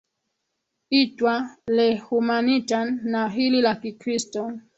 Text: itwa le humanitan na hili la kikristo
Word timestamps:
itwa 1.01 1.35
le 1.75 1.87
humanitan 2.07 2.99
na 3.11 3.29
hili 3.29 3.61
la 3.61 3.75
kikristo 3.75 4.51